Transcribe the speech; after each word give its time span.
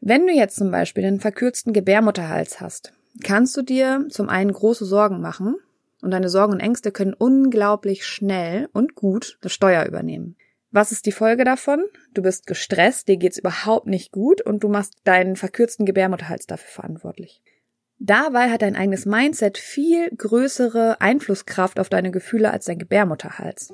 Wenn 0.00 0.26
du 0.26 0.32
jetzt 0.32 0.56
zum 0.56 0.70
Beispiel 0.70 1.04
einen 1.04 1.20
verkürzten 1.20 1.72
Gebärmutterhals 1.72 2.60
hast, 2.60 2.92
kannst 3.24 3.56
du 3.56 3.62
dir 3.62 4.06
zum 4.10 4.28
einen 4.28 4.52
große 4.52 4.84
Sorgen 4.84 5.20
machen 5.20 5.56
und 6.02 6.12
deine 6.12 6.28
Sorgen 6.28 6.52
und 6.52 6.60
Ängste 6.60 6.92
können 6.92 7.14
unglaublich 7.14 8.06
schnell 8.06 8.68
und 8.72 8.94
gut 8.94 9.38
das 9.40 9.52
Steuer 9.52 9.84
übernehmen. 9.86 10.36
Was 10.70 10.92
ist 10.92 11.06
die 11.06 11.12
Folge 11.12 11.44
davon? 11.44 11.82
Du 12.14 12.22
bist 12.22 12.46
gestresst, 12.46 13.08
dir 13.08 13.16
geht's 13.16 13.38
überhaupt 13.38 13.86
nicht 13.86 14.12
gut 14.12 14.42
und 14.42 14.62
du 14.62 14.68
machst 14.68 14.94
deinen 15.04 15.34
verkürzten 15.34 15.86
Gebärmutterhals 15.86 16.46
dafür 16.46 16.70
verantwortlich. 16.70 17.42
Dabei 17.98 18.50
hat 18.50 18.62
dein 18.62 18.76
eigenes 18.76 19.06
Mindset 19.06 19.58
viel 19.58 20.10
größere 20.10 21.00
Einflusskraft 21.00 21.80
auf 21.80 21.88
deine 21.88 22.12
Gefühle 22.12 22.52
als 22.52 22.66
dein 22.66 22.78
Gebärmutterhals. 22.78 23.72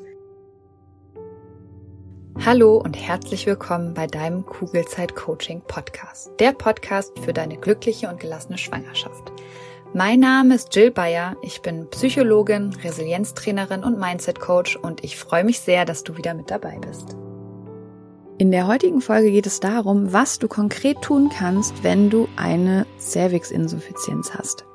Hallo 2.42 2.76
und 2.76 2.94
herzlich 2.94 3.46
willkommen 3.46 3.94
bei 3.94 4.06
deinem 4.06 4.44
Kugelzeit 4.44 5.14
Coaching 5.14 5.62
Podcast. 5.62 6.30
Der 6.40 6.52
Podcast 6.52 7.18
für 7.20 7.32
deine 7.32 7.56
glückliche 7.56 8.08
und 8.08 8.20
gelassene 8.20 8.58
Schwangerschaft. 8.58 9.32
Mein 9.94 10.20
Name 10.20 10.56
ist 10.56 10.74
Jill 10.74 10.90
Bayer. 10.90 11.36
Ich 11.42 11.62
bin 11.62 11.88
Psychologin, 11.90 12.74
Resilienztrainerin 12.82 13.82
und 13.82 13.98
Mindset 13.98 14.40
Coach 14.40 14.76
und 14.76 15.04
ich 15.04 15.16
freue 15.16 15.44
mich 15.44 15.60
sehr, 15.60 15.86
dass 15.86 16.04
du 16.04 16.18
wieder 16.18 16.34
mit 16.34 16.50
dabei 16.50 16.78
bist. 16.78 17.16
In 18.36 18.50
der 18.50 18.66
heutigen 18.66 19.00
Folge 19.00 19.30
geht 19.30 19.46
es 19.46 19.60
darum, 19.60 20.12
was 20.12 20.38
du 20.38 20.48
konkret 20.48 21.00
tun 21.00 21.30
kannst, 21.30 21.82
wenn 21.82 22.10
du 22.10 22.28
eine 22.36 22.84
Cervix-Insuffizienz 22.98 24.34
hast. 24.34 24.66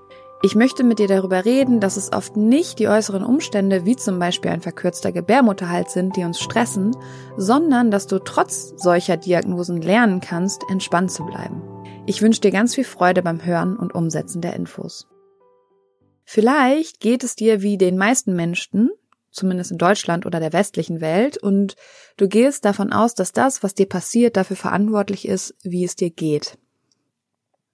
Ich 0.41 0.55
möchte 0.55 0.85
mit 0.85 0.99
dir 0.99 1.09
darüber 1.09 1.43
reden, 1.43 1.81
dass 1.81 1.98
es 1.98 2.13
oft 2.13 2.38
nicht 2.38 2.80
die 2.80 2.88
äußeren 2.88 3.23
Umstände, 3.23 3.85
wie 3.85 3.97
zum 3.97 4.20
Beispiel 4.20 4.52
ein 4.52 4.61
verkürzter 4.61 5.11
Gebärmutterhalt 5.11 5.89
sind, 5.89 6.16
die 6.16 6.23
uns 6.23 6.39
stressen, 6.39 6.95
sondern 7.35 7.91
dass 7.91 8.07
du 8.07 8.20
trotz 8.20 8.73
solcher 8.77 9.17
Diagnosen 9.17 9.81
lernen 9.81 10.21
kannst, 10.21 10.63
entspannt 10.70 11.11
zu 11.11 11.25
bleiben. 11.25 11.61
Ich 12.05 12.21
wünsche 12.21 12.39
dir 12.39 12.52
ganz 12.52 12.73
viel 12.73 12.85
Freude 12.85 13.21
beim 13.21 13.44
Hören 13.44 13.75
und 13.75 13.94
Umsetzen 13.94 14.39
der 14.39 14.55
Infos. 14.55 15.08
Vielleicht 16.23 17.02
geht 17.02 17.25
es 17.25 17.36
dir 17.36 17.61
wie 17.61 17.77
den 17.77 17.97
meisten 17.97 18.33
Menschen, 18.33 18.92
zumindest 19.31 19.71
in 19.71 19.77
Deutschland 19.77 20.25
oder 20.25 20.39
der 20.39 20.53
westlichen 20.53 21.02
Welt, 21.02 21.38
und 21.38 21.75
du 22.16 22.30
gehst 22.30 22.64
davon 22.64 22.94
aus, 22.94 23.14
dass 23.14 23.33
das, 23.33 23.61
was 23.61 23.75
dir 23.75 23.89
passiert, 23.89 24.38
dafür 24.38 24.55
verantwortlich 24.55 25.27
ist, 25.27 25.53
wie 25.64 25.83
es 25.83 25.97
dir 25.97 26.11
geht. 26.11 26.58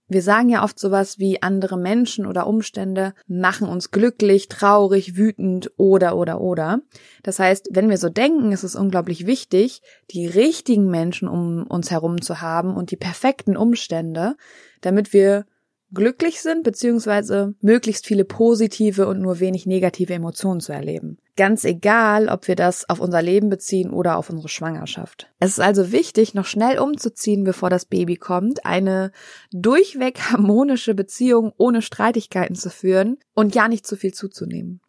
Wir 0.08 0.22
sagen 0.22 0.50
ja 0.50 0.64
oft 0.64 0.78
sowas 0.78 1.17
wie 1.17 1.42
andere 1.42 1.78
Menschen 1.78 2.28
oder 2.28 2.45
Umstände 2.45 3.16
machen 3.28 3.67
uns 3.67 3.89
glücklich, 3.89 4.50
traurig, 4.50 5.17
wütend 5.17 5.72
oder 5.78 6.16
oder 6.16 6.42
oder. 6.42 6.81
Das 7.23 7.39
heißt, 7.39 7.70
wenn 7.72 7.89
wir 7.89 7.97
so 7.97 8.09
denken, 8.09 8.52
ist 8.52 8.64
es 8.64 8.75
unglaublich 8.75 9.25
wichtig, 9.25 9.81
die 10.12 10.28
richtigen 10.28 10.92
Menschen 10.92 11.28
um 11.28 11.66
uns 11.66 11.89
herum 11.89 12.22
zu 12.22 12.39
haben 12.42 12.75
und 12.75 12.92
die 12.92 12.97
perfekten 12.97 13.58
Umstände, 13.58 14.36
damit 14.81 15.12
wir 15.12 15.45
glücklich 15.92 16.42
sind, 16.42 16.64
beziehungsweise 16.64 17.56
möglichst 17.62 18.06
viele 18.06 18.25
positive 18.25 19.08
und 19.08 19.22
nur 19.22 19.40
wenig 19.40 19.66
negative 19.66 20.14
Emotionen 20.14 20.59
zu 20.59 20.72
erleben. 20.72 21.17
Ganz 21.38 21.66
egal, 21.66 22.30
ob 22.30 22.47
wir 22.47 22.55
das 22.55 22.89
auf 22.89 23.02
unser 23.02 23.22
Leben 23.22 23.50
beziehen 23.50 23.91
oder 23.91 24.17
auf 24.17 24.30
unsere 24.30 24.47
Schwangerschaft. 24.47 25.28
Es 25.39 25.52
ist 25.52 25.59
also 25.59 25.91
wichtig, 25.91 26.33
noch 26.33 26.45
schnell 26.45 26.80
umzuziehen, 26.80 27.44
bevor 27.44 27.69
das 27.69 27.86
Baby 27.86 28.16
kommt, 28.16 28.66
eine 28.66 29.11
durchweg 29.52 30.19
harmonische 30.31 30.95
Beziehung 30.95 31.52
ohne 31.58 31.81
Streitigkeiten 31.81 32.56
zu 32.56 32.69
führen 32.69 33.17
und 33.33 33.53
ja 33.53 33.67
nicht 33.67 33.86
zu 33.86 33.97
viel 33.97 34.13
zuzunehmen 34.13 34.80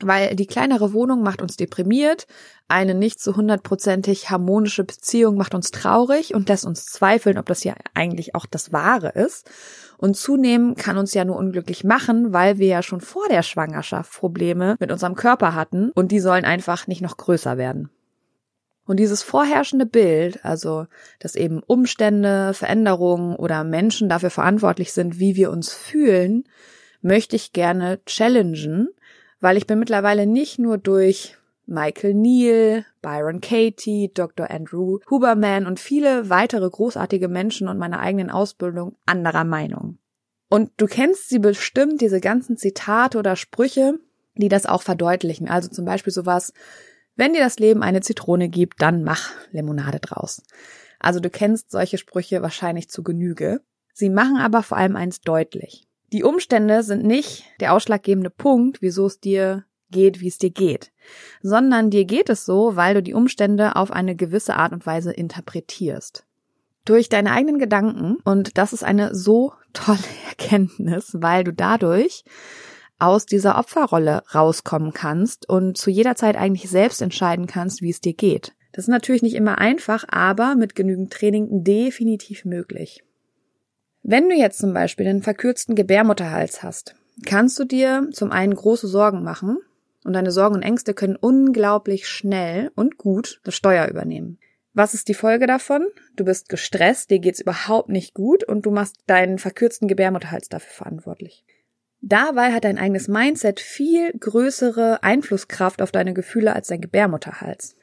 weil 0.00 0.36
die 0.36 0.46
kleinere 0.46 0.92
Wohnung 0.92 1.22
macht 1.22 1.40
uns 1.40 1.56
deprimiert, 1.56 2.26
eine 2.68 2.94
nicht 2.94 3.20
zu 3.20 3.36
hundertprozentig 3.36 4.30
harmonische 4.30 4.84
Beziehung 4.84 5.36
macht 5.36 5.54
uns 5.54 5.70
traurig 5.70 6.34
und 6.34 6.48
lässt 6.48 6.66
uns 6.66 6.84
zweifeln, 6.84 7.38
ob 7.38 7.46
das 7.46 7.64
ja 7.64 7.74
eigentlich 7.94 8.34
auch 8.34 8.44
das 8.44 8.72
Wahre 8.72 9.10
ist. 9.10 9.50
Und 9.96 10.16
zunehmend 10.16 10.78
kann 10.78 10.98
uns 10.98 11.14
ja 11.14 11.24
nur 11.24 11.36
unglücklich 11.36 11.84
machen, 11.84 12.32
weil 12.32 12.58
wir 12.58 12.66
ja 12.66 12.82
schon 12.82 13.00
vor 13.00 13.26
der 13.30 13.42
Schwangerschaft 13.42 14.12
Probleme 14.12 14.76
mit 14.80 14.92
unserem 14.92 15.14
Körper 15.14 15.54
hatten 15.54 15.90
und 15.92 16.12
die 16.12 16.20
sollen 16.20 16.44
einfach 16.44 16.86
nicht 16.86 17.00
noch 17.00 17.16
größer 17.16 17.56
werden. 17.56 17.88
Und 18.84 18.98
dieses 18.98 19.22
vorherrschende 19.22 19.86
Bild, 19.86 20.44
also 20.44 20.86
dass 21.18 21.34
eben 21.34 21.62
Umstände, 21.66 22.52
Veränderungen 22.54 23.34
oder 23.34 23.64
Menschen 23.64 24.08
dafür 24.08 24.30
verantwortlich 24.30 24.92
sind, 24.92 25.18
wie 25.18 25.34
wir 25.34 25.50
uns 25.50 25.72
fühlen, 25.72 26.44
möchte 27.00 27.36
ich 27.36 27.52
gerne 27.52 28.00
challengen 28.06 28.88
weil 29.40 29.56
ich 29.56 29.66
bin 29.66 29.78
mittlerweile 29.78 30.26
nicht 30.26 30.58
nur 30.58 30.78
durch 30.78 31.36
Michael 31.66 32.14
Neal, 32.14 32.84
Byron 33.02 33.40
Katie, 33.40 34.10
Dr. 34.14 34.50
Andrew 34.50 35.00
Huberman 35.10 35.66
und 35.66 35.80
viele 35.80 36.30
weitere 36.30 36.68
großartige 36.68 37.28
Menschen 37.28 37.68
und 37.68 37.78
meine 37.78 37.98
eigenen 37.98 38.30
Ausbildung 38.30 38.96
anderer 39.04 39.44
Meinung. 39.44 39.98
Und 40.48 40.70
du 40.76 40.86
kennst 40.86 41.28
sie 41.28 41.40
bestimmt, 41.40 42.00
diese 42.00 42.20
ganzen 42.20 42.56
Zitate 42.56 43.18
oder 43.18 43.34
Sprüche, 43.34 43.98
die 44.36 44.48
das 44.48 44.66
auch 44.66 44.82
verdeutlichen. 44.82 45.48
Also 45.48 45.68
zum 45.68 45.84
Beispiel 45.84 46.12
sowas, 46.12 46.52
wenn 47.16 47.32
dir 47.32 47.40
das 47.40 47.58
Leben 47.58 47.82
eine 47.82 48.00
Zitrone 48.00 48.48
gibt, 48.48 48.80
dann 48.80 49.02
mach 49.02 49.32
Limonade 49.50 49.98
draus. 49.98 50.42
Also 51.00 51.18
du 51.18 51.30
kennst 51.30 51.70
solche 51.70 51.98
Sprüche 51.98 52.42
wahrscheinlich 52.42 52.88
zu 52.88 53.02
Genüge. 53.02 53.60
Sie 53.92 54.10
machen 54.10 54.36
aber 54.36 54.62
vor 54.62 54.76
allem 54.76 54.94
eins 54.94 55.20
deutlich. 55.20 55.88
Die 56.12 56.22
Umstände 56.22 56.82
sind 56.82 57.04
nicht 57.04 57.44
der 57.60 57.72
ausschlaggebende 57.72 58.30
Punkt, 58.30 58.80
wieso 58.80 59.06
es 59.06 59.20
dir 59.20 59.64
geht, 59.90 60.20
wie 60.20 60.28
es 60.28 60.38
dir 60.38 60.50
geht, 60.50 60.92
sondern 61.42 61.90
dir 61.90 62.04
geht 62.04 62.28
es 62.28 62.44
so, 62.44 62.76
weil 62.76 62.94
du 62.94 63.02
die 63.02 63.14
Umstände 63.14 63.76
auf 63.76 63.90
eine 63.90 64.16
gewisse 64.16 64.56
Art 64.56 64.72
und 64.72 64.86
Weise 64.86 65.12
interpretierst. 65.12 66.24
Durch 66.84 67.08
deine 67.08 67.32
eigenen 67.32 67.58
Gedanken, 67.58 68.18
und 68.24 68.58
das 68.58 68.72
ist 68.72 68.84
eine 68.84 69.14
so 69.14 69.52
tolle 69.72 69.98
Erkenntnis, 70.28 71.16
weil 71.18 71.44
du 71.44 71.52
dadurch 71.52 72.24
aus 72.98 73.26
dieser 73.26 73.58
Opferrolle 73.58 74.22
rauskommen 74.34 74.92
kannst 74.92 75.48
und 75.48 75.76
zu 75.76 75.90
jeder 75.90 76.14
Zeit 76.14 76.36
eigentlich 76.36 76.70
selbst 76.70 77.02
entscheiden 77.02 77.46
kannst, 77.46 77.82
wie 77.82 77.90
es 77.90 78.00
dir 78.00 78.14
geht. 78.14 78.54
Das 78.72 78.84
ist 78.84 78.88
natürlich 78.88 79.22
nicht 79.22 79.34
immer 79.34 79.58
einfach, 79.58 80.04
aber 80.08 80.54
mit 80.54 80.74
genügend 80.74 81.12
Training 81.12 81.64
definitiv 81.64 82.44
möglich. 82.44 83.05
Wenn 84.08 84.28
du 84.28 84.36
jetzt 84.36 84.58
zum 84.60 84.72
Beispiel 84.72 85.08
einen 85.08 85.24
verkürzten 85.24 85.74
Gebärmutterhals 85.74 86.62
hast, 86.62 86.94
kannst 87.26 87.58
du 87.58 87.64
dir 87.64 88.08
zum 88.12 88.30
einen 88.30 88.54
große 88.54 88.86
Sorgen 88.86 89.24
machen 89.24 89.58
und 90.04 90.12
deine 90.12 90.30
Sorgen 90.30 90.54
und 90.54 90.62
Ängste 90.62 90.94
können 90.94 91.16
unglaublich 91.16 92.06
schnell 92.06 92.70
und 92.76 92.98
gut 92.98 93.40
das 93.42 93.56
Steuer 93.56 93.88
übernehmen. 93.88 94.38
Was 94.74 94.94
ist 94.94 95.08
die 95.08 95.14
Folge 95.14 95.48
davon? 95.48 95.88
Du 96.14 96.24
bist 96.24 96.48
gestresst, 96.48 97.10
dir 97.10 97.18
geht's 97.18 97.40
überhaupt 97.40 97.88
nicht 97.88 98.14
gut 98.14 98.44
und 98.44 98.64
du 98.64 98.70
machst 98.70 98.94
deinen 99.08 99.38
verkürzten 99.38 99.88
Gebärmutterhals 99.88 100.48
dafür 100.48 100.70
verantwortlich. 100.72 101.44
Dabei 102.00 102.52
hat 102.52 102.62
dein 102.62 102.78
eigenes 102.78 103.08
Mindset 103.08 103.58
viel 103.58 104.12
größere 104.12 105.02
Einflusskraft 105.02 105.82
auf 105.82 105.90
deine 105.90 106.14
Gefühle 106.14 106.54
als 106.54 106.68
dein 106.68 106.80
Gebärmutterhals. 106.80 107.74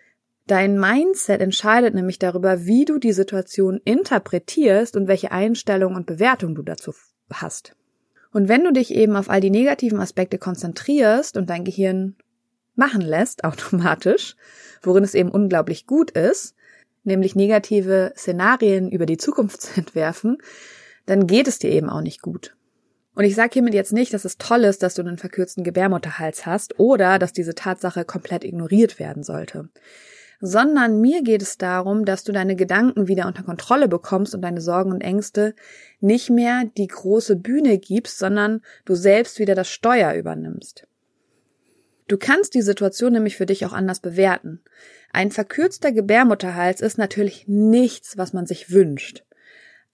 Dein 0.48 0.78
Mindset 0.78 1.40
entscheidet 1.40 1.94
nämlich 1.94 2.20
darüber, 2.20 2.66
wie 2.66 2.84
du 2.84 3.00
die 3.00 3.14
Situation 3.14 3.80
interpretierst 3.86 4.98
und 4.98 5.08
welche 5.08 5.32
Einstellung 5.32 5.96
und 5.96 6.06
Bewertung 6.06 6.54
du 6.54 6.64
dazu 6.64 6.94
hast. 7.32 7.76
Und 8.32 8.50
wenn 8.50 8.64
du 8.64 8.74
dich 8.74 8.94
eben 8.94 9.16
auf 9.16 9.30
all 9.30 9.40
die 9.40 9.52
negativen 9.52 10.02
Aspekte 10.02 10.38
konzentrierst 10.38 11.38
und 11.38 11.50
dein 11.50 11.64
Gehirn 11.64 12.18
machen 12.76 13.02
lässt, 13.02 13.44
automatisch, 13.46 14.36
worin 14.82 15.06
es 15.06 15.16
eben 15.16 15.32
unglaublich 15.32 15.86
gut 15.86 16.12
ist, 16.12 16.56
nämlich 17.06 17.36
negative 17.36 18.14
Szenarien 18.18 18.92
über 18.92 19.06
die 19.06 19.18
Zukunft 19.18 19.62
zu 19.62 19.70
entwerfen, 19.80 20.40
dann 21.06 21.26
geht 21.26 21.48
es 21.48 21.60
dir 21.60 21.72
eben 21.72 21.90
auch 21.90 22.02
nicht 22.02 22.22
gut. 22.22 22.58
Und 23.16 23.24
ich 23.24 23.36
sage 23.36 23.52
hiermit 23.54 23.76
jetzt 23.76 23.94
nicht, 23.94 24.14
dass 24.14 24.26
es 24.26 24.38
toll 24.38 24.64
ist, 24.64 24.84
dass 24.84 24.96
du 24.96 25.04
einen 25.04 25.20
verkürzten 25.20 25.64
Gebärmutterhals 25.64 26.46
hast 26.46 26.80
oder 26.80 27.20
dass 27.20 27.32
diese 27.32 27.54
Tatsache 27.56 28.04
komplett 28.04 28.44
ignoriert 28.44 29.00
werden 29.00 29.24
sollte 29.24 29.70
sondern 30.46 31.00
mir 31.00 31.24
geht 31.24 31.42
es 31.42 31.58
darum, 31.58 32.04
dass 32.04 32.26
du 32.26 32.34
deine 32.34 32.58
Gedanken 32.58 33.08
wieder 33.08 33.28
unter 33.28 33.44
Kontrolle 33.44 33.88
bekommst 33.88 34.36
und 34.36 34.42
deine 34.42 34.60
Sorgen 34.60 34.92
und 34.92 35.00
Ängste 35.00 35.56
nicht 36.02 36.30
mehr 36.30 36.66
die 36.76 36.88
große 36.88 37.38
Bühne 37.38 37.78
gibst, 37.78 38.20
sondern 38.20 38.60
du 38.84 38.94
selbst 38.94 39.40
wieder 39.40 39.56
das 39.56 39.70
Steuer 39.70 40.12
übernimmst. 40.16 40.86
Du 42.10 42.18
kannst 42.18 42.56
die 42.56 42.62
Situation 42.62 43.14
nämlich 43.14 43.38
für 43.38 43.46
dich 43.46 43.66
auch 43.66 43.72
anders 43.72 44.02
bewerten. 44.02 44.60
Ein 45.14 45.32
verkürzter 45.32 45.94
Gebärmutterhals 45.94 46.82
ist 46.82 46.98
natürlich 46.98 47.48
nichts, 47.48 48.18
was 48.18 48.34
man 48.34 48.46
sich 48.46 48.70
wünscht. 48.70 49.24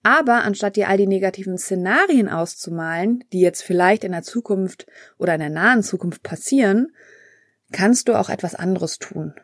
Aber 0.02 0.44
anstatt 0.44 0.78
dir 0.78 0.90
all 0.90 0.98
die 0.98 1.06
negativen 1.06 1.60
Szenarien 1.60 2.28
auszumalen, 2.28 3.24
die 3.34 3.42
jetzt 3.42 3.62
vielleicht 3.62 4.04
in 4.04 4.14
der 4.14 4.24
Zukunft 4.24 4.88
oder 5.20 5.36
in 5.36 5.42
der 5.42 5.52
nahen 5.52 5.84
Zukunft 5.84 6.24
passieren, 6.24 6.92
kannst 7.72 8.08
du 8.08 8.16
auch 8.16 8.30
etwas 8.30 8.56
anderes 8.56 8.98
tun. 8.98 9.36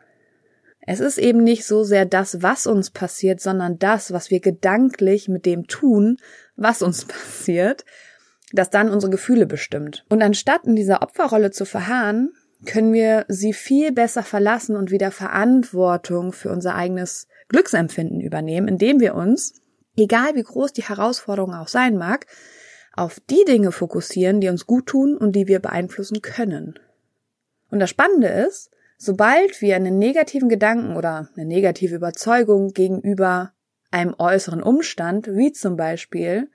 Es 0.86 1.00
ist 1.00 1.18
eben 1.18 1.42
nicht 1.42 1.66
so 1.66 1.82
sehr 1.82 2.06
das, 2.06 2.42
was 2.42 2.66
uns 2.66 2.90
passiert, 2.90 3.40
sondern 3.40 3.78
das, 3.78 4.12
was 4.12 4.30
wir 4.30 4.40
gedanklich 4.40 5.28
mit 5.28 5.44
dem 5.44 5.66
tun, 5.66 6.18
was 6.54 6.80
uns 6.80 7.04
passiert, 7.06 7.84
das 8.52 8.70
dann 8.70 8.90
unsere 8.90 9.10
Gefühle 9.10 9.46
bestimmt. 9.46 10.04
Und 10.08 10.22
anstatt 10.22 10.64
in 10.64 10.76
dieser 10.76 11.02
Opferrolle 11.02 11.50
zu 11.50 11.64
verharren, 11.64 12.32
können 12.64 12.92
wir 12.92 13.26
sie 13.28 13.52
viel 13.52 13.92
besser 13.92 14.22
verlassen 14.22 14.76
und 14.76 14.90
wieder 14.90 15.10
Verantwortung 15.10 16.32
für 16.32 16.50
unser 16.50 16.74
eigenes 16.74 17.28
Glücksempfinden 17.48 18.20
übernehmen, 18.20 18.68
indem 18.68 19.00
wir 19.00 19.14
uns 19.14 19.60
egal 19.96 20.34
wie 20.34 20.42
groß 20.42 20.72
die 20.72 20.84
Herausforderung 20.84 21.54
auch 21.54 21.68
sein 21.68 21.96
mag, 21.96 22.26
auf 22.94 23.20
die 23.20 23.44
Dinge 23.46 23.72
fokussieren, 23.72 24.40
die 24.40 24.48
uns 24.48 24.66
gut 24.66 24.86
tun 24.86 25.16
und 25.16 25.32
die 25.32 25.46
wir 25.48 25.60
beeinflussen 25.60 26.22
können. 26.22 26.78
Und 27.70 27.80
das 27.80 27.90
Spannende 27.90 28.28
ist, 28.28 28.70
sobald 28.98 29.60
wir 29.60 29.76
einen 29.76 29.98
negativen 29.98 30.48
Gedanken 30.48 30.96
oder 30.96 31.28
eine 31.36 31.44
negative 31.44 31.94
Überzeugung 31.94 32.72
gegenüber 32.72 33.52
einem 33.90 34.14
äußeren 34.18 34.62
Umstand, 34.62 35.28
wie 35.28 35.52
zum 35.52 35.76
Beispiel 35.76 36.50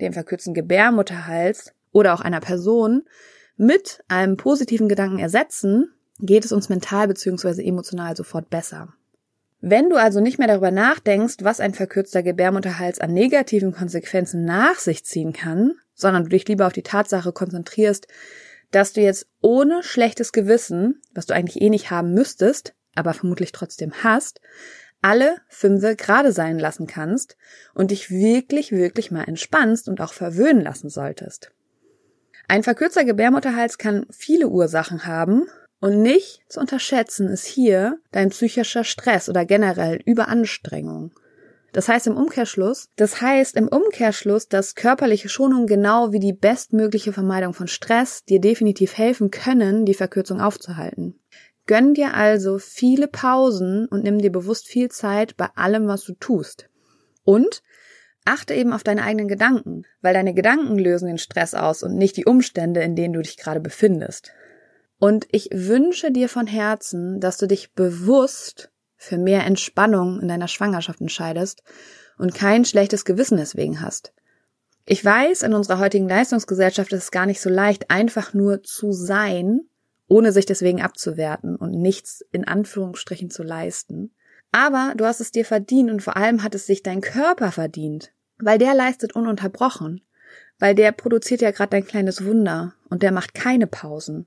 dem 0.00 0.12
verkürzten 0.12 0.54
Gebärmutterhals 0.54 1.72
oder 1.92 2.14
auch 2.14 2.20
einer 2.20 2.40
Person, 2.40 3.04
mit 3.56 4.04
einem 4.08 4.36
positiven 4.36 4.88
Gedanken 4.88 5.18
ersetzen, 5.18 5.92
geht 6.20 6.44
es 6.44 6.52
uns 6.52 6.68
mental 6.68 7.08
bzw. 7.08 7.66
emotional 7.66 8.16
sofort 8.16 8.50
besser. 8.50 8.94
Wenn 9.60 9.90
du 9.90 9.96
also 9.96 10.20
nicht 10.20 10.38
mehr 10.38 10.46
darüber 10.46 10.70
nachdenkst, 10.70 11.38
was 11.40 11.58
ein 11.58 11.74
verkürzter 11.74 12.22
Gebärmutterhals 12.22 13.00
an 13.00 13.12
negativen 13.12 13.72
Konsequenzen 13.72 14.44
nach 14.44 14.76
sich 14.76 15.04
ziehen 15.04 15.32
kann, 15.32 15.74
sondern 15.94 16.24
du 16.24 16.28
dich 16.28 16.46
lieber 16.46 16.68
auf 16.68 16.72
die 16.72 16.84
Tatsache 16.84 17.32
konzentrierst, 17.32 18.06
dass 18.70 18.92
du 18.92 19.00
jetzt 19.00 19.26
ohne 19.40 19.82
schlechtes 19.82 20.32
Gewissen, 20.32 21.00
was 21.14 21.26
du 21.26 21.34
eigentlich 21.34 21.62
eh 21.62 21.70
nicht 21.70 21.90
haben 21.90 22.14
müsstest, 22.14 22.74
aber 22.94 23.14
vermutlich 23.14 23.52
trotzdem 23.52 23.92
hast, 24.02 24.40
alle 25.00 25.36
Fünfe 25.48 25.96
gerade 25.96 26.32
sein 26.32 26.58
lassen 26.58 26.86
kannst 26.86 27.36
und 27.74 27.90
dich 27.90 28.10
wirklich, 28.10 28.72
wirklich 28.72 29.10
mal 29.10 29.24
entspannst 29.24 29.88
und 29.88 30.00
auch 30.00 30.12
verwöhnen 30.12 30.62
lassen 30.62 30.90
solltest. 30.90 31.52
Ein 32.48 32.62
verkürzter 32.62 33.04
Gebärmutterhals 33.04 33.78
kann 33.78 34.06
viele 34.10 34.48
Ursachen 34.48 35.06
haben 35.06 35.46
und 35.80 36.02
nicht 36.02 36.42
zu 36.48 36.60
unterschätzen 36.60 37.28
ist 37.28 37.46
hier 37.46 37.98
dein 38.10 38.30
psychischer 38.30 38.84
Stress 38.84 39.28
oder 39.28 39.44
generell 39.44 40.00
Überanstrengung. 40.04 41.12
Das 41.72 41.88
heißt 41.88 42.06
im 42.06 42.16
Umkehrschluss, 42.16 42.88
das 42.96 43.20
heißt 43.20 43.56
im 43.56 43.68
Umkehrschluss, 43.68 44.48
dass 44.48 44.74
körperliche 44.74 45.28
Schonung 45.28 45.66
genau 45.66 46.12
wie 46.12 46.20
die 46.20 46.32
bestmögliche 46.32 47.12
Vermeidung 47.12 47.52
von 47.52 47.68
Stress 47.68 48.24
dir 48.24 48.40
definitiv 48.40 48.96
helfen 48.96 49.30
können, 49.30 49.84
die 49.84 49.94
Verkürzung 49.94 50.40
aufzuhalten. 50.40 51.20
Gönn 51.66 51.92
dir 51.92 52.14
also 52.14 52.58
viele 52.58 53.08
Pausen 53.08 53.86
und 53.86 54.02
nimm 54.02 54.18
dir 54.18 54.32
bewusst 54.32 54.66
viel 54.66 54.88
Zeit 54.88 55.36
bei 55.36 55.48
allem, 55.54 55.86
was 55.86 56.04
du 56.04 56.14
tust. 56.14 56.70
Und 57.24 57.62
achte 58.24 58.54
eben 58.54 58.72
auf 58.72 58.82
deine 58.82 59.02
eigenen 59.02 59.28
Gedanken, 59.28 59.84
weil 60.00 60.14
deine 60.14 60.32
Gedanken 60.32 60.78
lösen 60.78 61.08
den 61.08 61.18
Stress 61.18 61.54
aus 61.54 61.82
und 61.82 61.96
nicht 61.96 62.16
die 62.16 62.24
Umstände, 62.24 62.80
in 62.80 62.96
denen 62.96 63.12
du 63.12 63.20
dich 63.20 63.36
gerade 63.36 63.60
befindest. 63.60 64.32
Und 64.98 65.26
ich 65.30 65.50
wünsche 65.52 66.10
dir 66.10 66.30
von 66.30 66.46
Herzen, 66.46 67.20
dass 67.20 67.36
du 67.36 67.46
dich 67.46 67.74
bewusst 67.74 68.70
für 68.98 69.16
mehr 69.16 69.46
Entspannung 69.46 70.20
in 70.20 70.28
deiner 70.28 70.48
Schwangerschaft 70.48 71.00
entscheidest 71.00 71.62
und 72.18 72.34
kein 72.34 72.66
schlechtes 72.66 73.06
Gewissen 73.06 73.38
deswegen 73.38 73.80
hast. 73.80 74.12
Ich 74.84 75.02
weiß, 75.02 75.42
in 75.42 75.54
unserer 75.54 75.78
heutigen 75.78 76.08
Leistungsgesellschaft 76.08 76.92
ist 76.92 77.04
es 77.04 77.10
gar 77.10 77.24
nicht 77.24 77.40
so 77.40 77.48
leicht, 77.48 77.90
einfach 77.90 78.34
nur 78.34 78.62
zu 78.62 78.92
sein 78.92 79.62
ohne 80.08 80.32
sich 80.32 80.46
deswegen 80.46 80.82
abzuwerten 80.82 81.56
und 81.56 81.72
nichts 81.72 82.24
in 82.32 82.46
Anführungsstrichen 82.46 83.30
zu 83.30 83.42
leisten. 83.42 84.14
Aber 84.50 84.94
du 84.96 85.04
hast 85.04 85.20
es 85.20 85.30
dir 85.30 85.44
verdient 85.44 85.90
und 85.90 86.02
vor 86.02 86.16
allem 86.16 86.42
hat 86.42 86.54
es 86.54 86.66
sich 86.66 86.82
dein 86.82 87.02
Körper 87.02 87.52
verdient, 87.52 88.12
weil 88.38 88.58
der 88.58 88.74
leistet 88.74 89.14
ununterbrochen, 89.14 90.00
weil 90.58 90.74
der 90.74 90.92
produziert 90.92 91.40
ja 91.40 91.50
gerade 91.50 91.70
dein 91.70 91.86
kleines 91.86 92.24
Wunder 92.24 92.74
und 92.90 93.02
der 93.02 93.12
macht 93.12 93.34
keine 93.34 93.66
Pausen. 93.66 94.26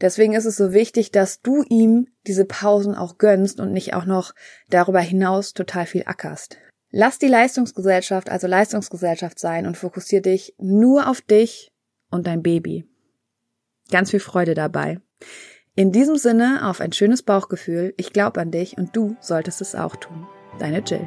Deswegen 0.00 0.34
ist 0.34 0.44
es 0.44 0.56
so 0.56 0.72
wichtig, 0.72 1.12
dass 1.12 1.40
du 1.40 1.62
ihm 1.68 2.08
diese 2.26 2.44
Pausen 2.44 2.94
auch 2.94 3.18
gönnst 3.18 3.60
und 3.60 3.72
nicht 3.72 3.94
auch 3.94 4.04
noch 4.04 4.34
darüber 4.70 5.00
hinaus 5.00 5.52
total 5.52 5.86
viel 5.86 6.04
ackerst. 6.06 6.58
Lass 6.90 7.18
die 7.18 7.28
Leistungsgesellschaft 7.28 8.30
also 8.30 8.46
Leistungsgesellschaft 8.46 9.38
sein 9.38 9.66
und 9.66 9.76
fokussier 9.76 10.22
dich 10.22 10.54
nur 10.58 11.08
auf 11.08 11.20
dich 11.20 11.70
und 12.10 12.26
dein 12.26 12.42
Baby. 12.42 12.86
Ganz 13.90 14.10
viel 14.10 14.20
Freude 14.20 14.54
dabei. 14.54 15.00
In 15.74 15.92
diesem 15.92 16.16
Sinne 16.16 16.68
auf 16.68 16.80
ein 16.80 16.92
schönes 16.92 17.22
Bauchgefühl. 17.22 17.94
Ich 17.96 18.12
glaube 18.12 18.40
an 18.40 18.50
dich 18.50 18.76
und 18.78 18.96
du 18.96 19.16
solltest 19.20 19.60
es 19.60 19.74
auch 19.74 19.96
tun. 19.96 20.26
Deine 20.58 20.80
Jill. 20.80 21.06